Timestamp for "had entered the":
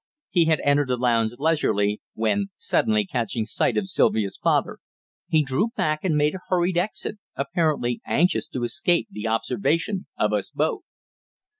0.45-0.97